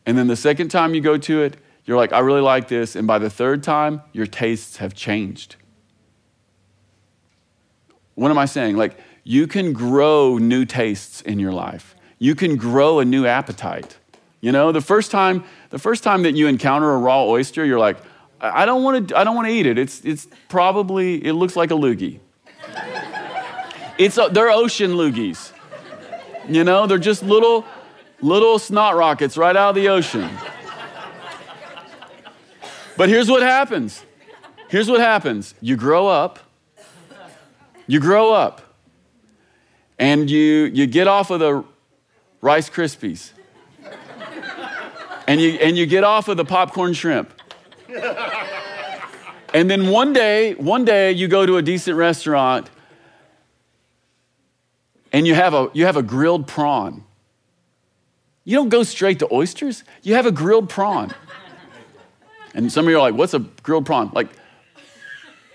[0.06, 2.96] And then the second time you go to it, you're like, I really like this.
[2.96, 5.56] And by the third time, your tastes have changed.
[8.16, 8.78] What am I saying?
[8.78, 11.96] Like, you can grow new tastes in your life.
[12.20, 13.98] You can grow a new appetite.
[14.42, 17.80] You know, the first time, the first time that you encounter a raw oyster, you're
[17.80, 17.98] like,
[18.42, 19.78] I don't want to, I don't want to eat it.
[19.78, 22.20] It's, it's probably, it looks like a loogie.
[23.98, 25.52] It's a, they're ocean loogies.
[26.48, 27.66] You know, they're just little,
[28.22, 30.30] little snot rockets right out of the ocean.
[32.98, 34.04] But here's what happens.
[34.70, 35.56] Here's what happens.
[35.62, 36.40] You grow up.
[37.88, 38.62] You grow up.
[40.00, 41.64] And you, you get off of the
[42.42, 43.32] Rice Krispies.
[45.28, 47.34] And you, and you get off of the popcorn shrimp.
[49.54, 52.70] And then one day, one day you go to a decent restaurant
[55.12, 57.04] and you have a, you have a grilled prawn.
[58.44, 61.14] You don't go straight to oysters, you have a grilled prawn.
[62.56, 64.12] And some of you are like, what's a grilled prawn?
[64.14, 64.28] Like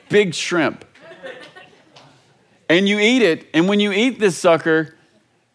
[0.09, 0.85] big shrimp.
[2.69, 4.95] And you eat it, and when you eat this sucker,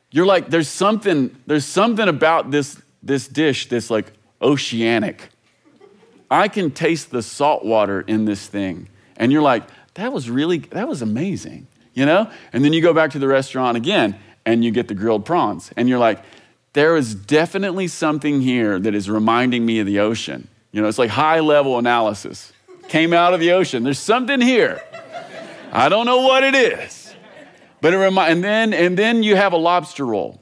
[0.10, 5.30] you're like, there's something, there's something about this, this dish that's like oceanic.
[6.30, 8.90] I can taste the salt water in this thing.
[9.18, 9.64] And you're like,
[9.96, 11.68] that was really, that was amazing.
[11.94, 12.30] you know?
[12.52, 15.72] And then you go back to the restaurant again and you get the grilled prawns.
[15.78, 16.24] And you're like,
[16.74, 20.48] there is definitely something here that is reminding me of the ocean.
[20.72, 22.52] You know, it's like high level analysis.
[22.88, 23.84] Came out of the ocean.
[23.84, 24.82] There's something here.
[25.72, 27.14] I don't know what it is.
[27.80, 30.42] But it remind, and then and then you have a lobster roll.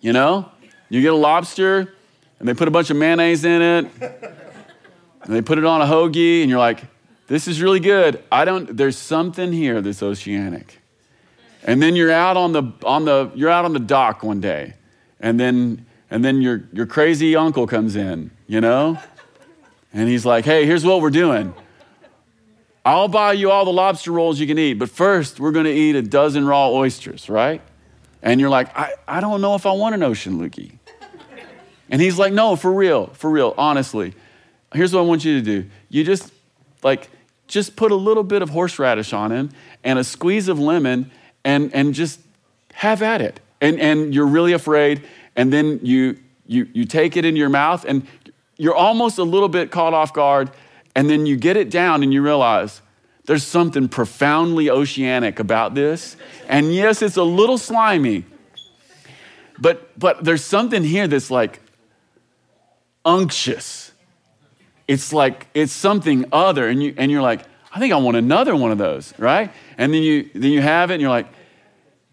[0.00, 0.50] You know?
[0.88, 1.94] You get a lobster
[2.38, 3.86] and they put a bunch of mayonnaise in it.
[5.28, 6.80] And they put it on a hoagie and you're like,
[7.26, 8.24] this is really good.
[8.32, 10.80] I don't there's something here that's oceanic.
[11.62, 14.72] And then you're out on the on the you're out on the dock one day.
[15.20, 18.98] And then and then your your crazy uncle comes in, you know?
[19.92, 21.52] And he's like, "Hey, here's what we're doing.
[22.86, 25.72] I'll buy you all the lobster rolls you can eat, but first we're going to
[25.74, 27.60] eat a dozen raw oysters, right?"
[28.22, 30.78] And you're like, I, I don't know if I want an ocean lookie.
[31.90, 34.14] And he's like, no, for real, for real, honestly.
[34.72, 35.68] Here's what I want you to do.
[35.88, 36.32] You just,
[36.82, 37.08] like,
[37.46, 39.50] just put a little bit of horseradish on him
[39.82, 41.10] and a squeeze of lemon
[41.44, 42.20] and, and just
[42.74, 43.40] have at it.
[43.60, 45.02] And, and you're really afraid.
[45.34, 48.06] And then you, you, you take it in your mouth and
[48.56, 50.50] you're almost a little bit caught off guard.
[50.94, 52.82] And then you get it down and you realize
[53.24, 56.16] there's something profoundly oceanic about this.
[56.48, 58.24] And yes, it's a little slimy.
[59.58, 61.60] But, but there's something here that's like
[63.04, 63.87] unctuous.
[64.88, 68.56] It's like it's something other, and you and you're like, I think I want another
[68.56, 69.52] one of those, right?
[69.76, 71.28] And then you then you have it, and you're like,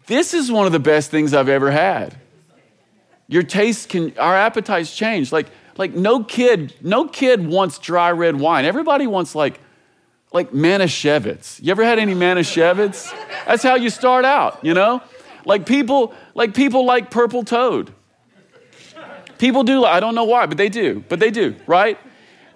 [0.06, 2.16] this is one of the best things I've ever had.
[3.28, 5.32] Your taste can, our appetites change.
[5.32, 5.46] Like
[5.76, 8.64] like no kid, no kid wants dry red wine.
[8.64, 9.58] Everybody wants like
[10.32, 11.62] like Manischewitz.
[11.62, 13.12] You ever had any Manischewitz?
[13.46, 15.02] That's how you start out, you know?
[15.44, 17.92] Like people, like people like purple toad.
[19.38, 19.84] People do.
[19.84, 21.04] I don't know why, but they do.
[21.08, 21.98] But they do, right?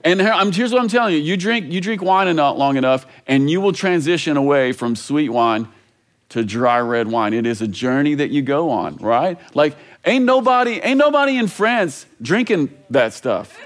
[0.03, 0.20] And
[0.55, 3.61] here's what I'm telling you: you drink you drink wine enough, long enough, and you
[3.61, 5.68] will transition away from sweet wine
[6.30, 7.34] to dry red wine.
[7.34, 9.38] It is a journey that you go on, right?
[9.55, 13.59] Like ain't nobody ain't nobody in France drinking that stuff.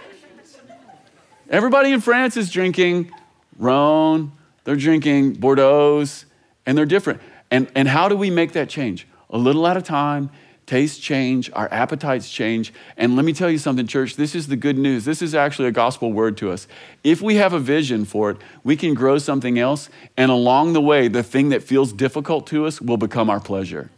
[1.50, 3.12] Everybody in France is drinking
[3.58, 4.32] Rhone,
[4.64, 6.26] they're drinking Bordeaux's,
[6.66, 7.20] and they're different.
[7.50, 9.06] And, and how do we make that change?
[9.30, 10.30] A little at a time,
[10.66, 12.72] tastes change, our appetites change.
[12.96, 15.04] And let me tell you something, church, this is the good news.
[15.04, 16.66] This is actually a gospel word to us.
[17.02, 20.80] If we have a vision for it, we can grow something else, and along the
[20.80, 23.90] way, the thing that feels difficult to us will become our pleasure.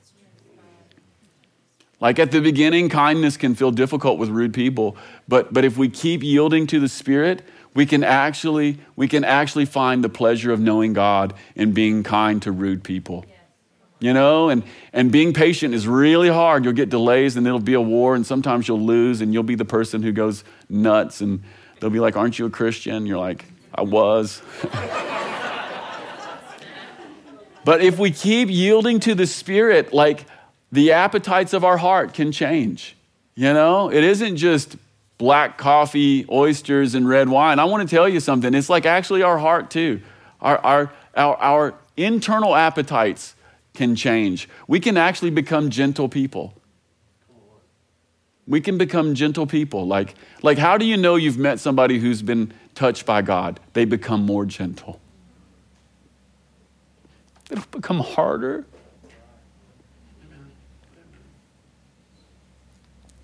[1.98, 4.96] Like at the beginning, kindness can feel difficult with rude people,
[5.26, 7.42] but, but if we keep yielding to the Spirit,
[7.74, 12.40] we can actually we can actually find the pleasure of knowing God and being kind
[12.42, 13.26] to rude people
[13.98, 16.64] you know and and being patient is really hard.
[16.64, 19.54] You'll get delays and it'll be a war and sometimes you'll lose and you'll be
[19.54, 21.42] the person who goes nuts and
[21.80, 23.06] they'll be like aren't you a christian?
[23.06, 23.44] You're like
[23.74, 24.42] i was.
[27.64, 30.24] But if we keep yielding to the spirit like
[30.70, 32.96] the appetites of our heart can change
[33.36, 33.90] you know?
[33.92, 34.76] It isn't just
[35.18, 37.58] black coffee oysters and red wine.
[37.58, 38.52] I want to tell you something.
[38.54, 40.00] It's like actually our heart too.
[40.40, 43.34] Our our our, our internal appetites
[43.76, 44.48] can change.
[44.66, 46.54] We can actually become gentle people.
[48.48, 49.86] We can become gentle people.
[49.86, 53.60] Like, like how do you know you've met somebody who's been touched by God?
[53.72, 55.00] They become more gentle.
[57.48, 58.64] They don't become harder.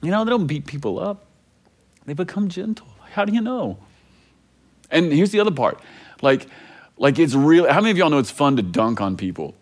[0.01, 1.27] You know, they don't beat people up.
[2.07, 2.89] They become gentle.
[3.13, 3.79] How do you know?
[4.91, 5.81] And here's the other part.
[6.21, 6.47] Like,
[6.97, 7.71] like it's real.
[7.73, 9.55] How many of y'all know it's fun to dunk on people?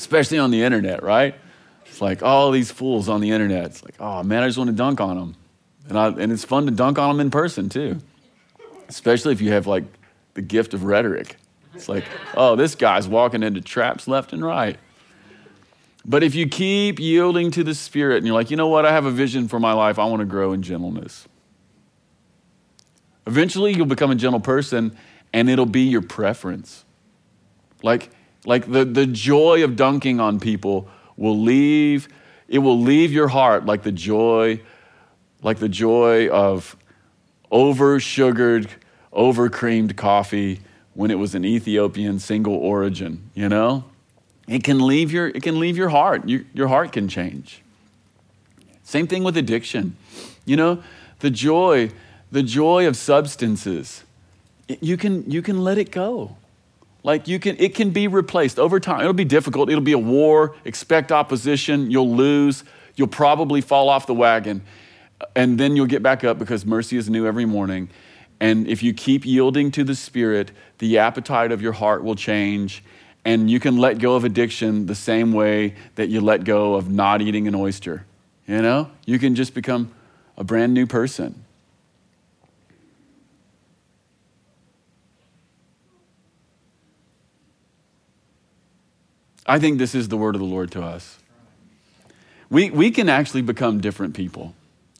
[0.00, 1.34] Especially on the internet, right?
[1.84, 3.66] It's like all these fools on the internet.
[3.66, 5.36] It's like, oh man, I just want to dunk on them.
[5.88, 7.98] And, I, and it's fun to dunk on them in person too,
[8.88, 9.84] especially if you have like
[10.32, 11.36] the gift of rhetoric.
[11.74, 14.78] It's like, oh, this guy's walking into traps left and right.
[16.06, 18.92] But if you keep yielding to the Spirit and you're like, you know what, I
[18.92, 21.28] have a vision for my life, I want to grow in gentleness.
[23.26, 24.96] Eventually, you'll become a gentle person
[25.32, 26.86] and it'll be your preference.
[27.82, 28.10] Like,
[28.44, 32.08] like the, the joy of dunking on people will leave,
[32.48, 34.60] it will leave your heart like the joy,
[35.42, 36.76] like the joy of
[37.50, 38.68] over sugared,
[39.12, 40.60] over creamed coffee
[40.94, 43.84] when it was an Ethiopian single origin, you know?
[44.48, 46.28] It can leave your, it can leave your heart.
[46.28, 47.62] Your, your heart can change.
[48.82, 49.96] Same thing with addiction.
[50.44, 50.82] You know,
[51.20, 51.92] the joy,
[52.32, 54.02] the joy of substances,
[54.80, 56.36] you can, you can let it go.
[57.02, 59.00] Like you can, it can be replaced over time.
[59.00, 59.70] It'll be difficult.
[59.70, 60.54] It'll be a war.
[60.64, 61.90] Expect opposition.
[61.90, 62.64] You'll lose.
[62.96, 64.62] You'll probably fall off the wagon.
[65.34, 67.88] And then you'll get back up because mercy is new every morning.
[68.40, 72.82] And if you keep yielding to the Spirit, the appetite of your heart will change.
[73.24, 76.90] And you can let go of addiction the same way that you let go of
[76.90, 78.06] not eating an oyster.
[78.46, 79.92] You know, you can just become
[80.36, 81.44] a brand new person.
[89.50, 91.18] I think this is the word of the Lord to us.
[92.50, 94.54] We, we can actually become different people.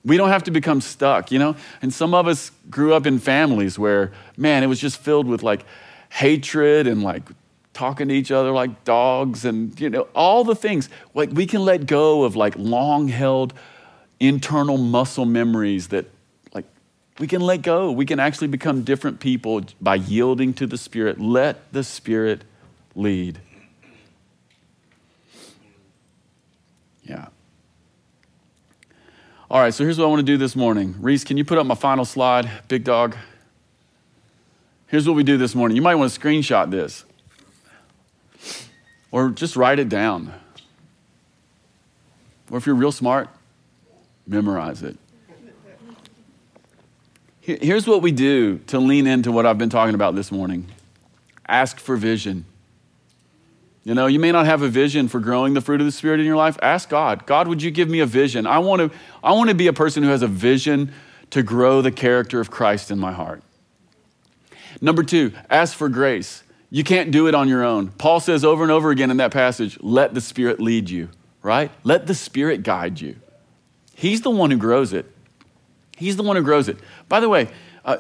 [0.05, 1.55] We don't have to become stuck, you know?
[1.83, 5.45] And some of us grew up in families where, man, it was just filled with
[5.45, 5.65] like
[6.09, 7.23] hatred and like
[7.75, 10.89] talking to each other like dogs and, you know, all the things.
[11.15, 13.55] Like we can let go of like long held
[14.19, 16.07] internal muscle memories that
[16.53, 16.65] like
[17.21, 17.93] we can let go.
[17.93, 21.21] We can actually become different people by yielding to the Spirit.
[21.21, 22.43] Let the Spirit
[22.97, 23.39] lead.
[27.11, 27.27] Yeah.
[29.51, 30.95] All right, so here's what I want to do this morning.
[31.01, 33.17] Reese, can you put up my final slide, big dog?
[34.87, 35.75] Here's what we do this morning.
[35.75, 37.05] You might want to screenshot this
[39.11, 40.33] or just write it down.
[42.49, 43.29] Or if you're real smart,
[44.25, 44.97] memorize it.
[47.41, 50.69] Here's what we do to lean into what I've been talking about this morning
[51.49, 52.45] ask for vision.
[53.83, 56.21] You know, you may not have a vision for growing the fruit of the Spirit
[56.21, 56.59] in your life.
[56.61, 58.47] Ask God, God, would you give me a vision?
[58.47, 60.93] I want to, I want to be a person who has a vision
[61.31, 63.43] to grow the character of Christ in my heart.
[64.81, 66.43] Number two, ask for grace.
[66.69, 67.89] You can't do it on your own.
[67.89, 71.09] Paul says over and over again in that passage, let the Spirit lead you,
[71.43, 71.71] right?
[71.83, 73.17] Let the Spirit guide you.
[73.95, 75.07] He's the one who grows it.
[75.97, 76.79] He's the one who grows it.
[77.09, 77.49] By the way,
[77.85, 77.99] uh,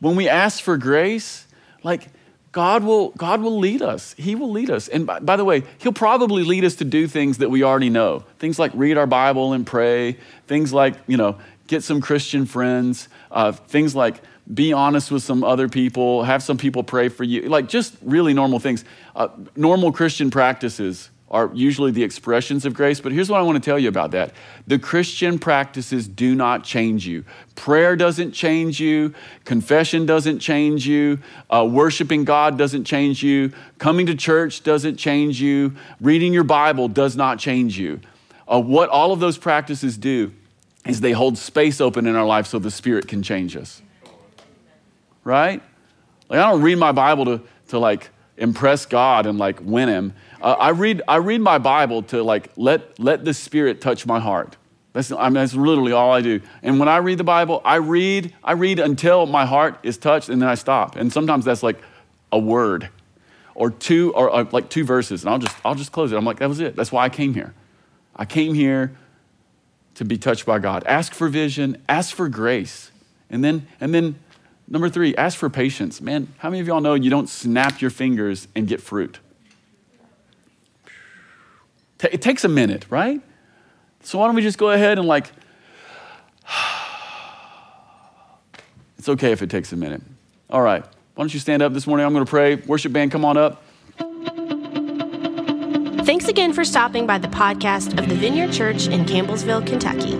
[0.00, 1.46] when we ask for grace,
[1.82, 2.08] like
[2.56, 4.14] God will, God will lead us.
[4.16, 4.88] He will lead us.
[4.88, 7.90] And by, by, the way, He'll probably lead us to do things that we already
[7.90, 8.20] know.
[8.38, 10.16] Things like read our Bible and pray.
[10.46, 13.10] Things like, you know, get some Christian friends.
[13.30, 14.22] Uh, things like
[14.54, 16.22] be honest with some other people.
[16.22, 17.42] Have some people pray for you.
[17.42, 18.86] Like just really normal things.
[19.14, 23.00] Uh, normal Christian practices are usually the expressions of grace.
[23.00, 24.32] But here's what I want to tell you about that
[24.66, 27.24] the Christian practices do not change you.
[27.56, 29.12] Prayer doesn't change you,
[29.44, 31.18] confession doesn't change you,
[31.50, 36.88] uh, worshiping God doesn't change you, coming to church doesn't change you, reading your Bible
[36.88, 38.00] does not change you.
[38.46, 40.32] Uh, what all of those practices do
[40.86, 43.82] is they hold space open in our life so the Spirit can change us.
[45.24, 45.60] Right?
[46.28, 50.14] Like, I don't read my Bible to, to like impress God and like win Him.
[50.40, 54.20] Uh, I, read, I read my Bible to like let, let the Spirit touch my
[54.20, 54.56] heart.
[54.92, 56.40] That's, I mean, that's literally all I do.
[56.62, 60.28] And when I read the Bible, I read, I read until my heart is touched
[60.28, 60.96] and then I stop.
[60.96, 61.80] And sometimes that's like
[62.32, 62.88] a word
[63.54, 66.16] or two or, or like two verses and I'll just, I'll just close it.
[66.16, 66.76] I'm like, that was it.
[66.76, 67.52] That's why I came here.
[68.14, 68.96] I came here
[69.96, 70.84] to be touched by God.
[70.86, 72.90] Ask for vision, ask for grace.
[73.28, 74.18] And then, and then
[74.68, 76.00] number three, ask for patience.
[76.00, 79.18] Man, how many of y'all know you don't snap your fingers and get fruit?
[82.02, 83.20] It takes a minute, right?
[84.02, 85.30] So why don't we just go ahead and like,
[88.98, 90.02] it's okay if it takes a minute.
[90.50, 90.84] All right.
[90.84, 92.04] Why don't you stand up this morning?
[92.04, 92.56] I'm going to pray.
[92.56, 93.62] Worship band, come on up.
[96.04, 100.14] Thanks again for stopping by the podcast of the Vineyard Church in Campbellsville, Kentucky.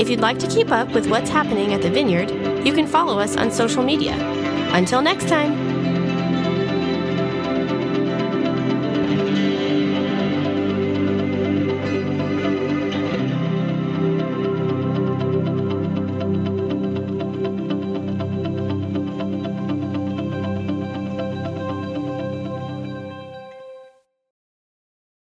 [0.00, 2.30] If you'd like to keep up with what's happening at the Vineyard,
[2.66, 4.16] you can follow us on social media.
[4.72, 5.75] Until next time.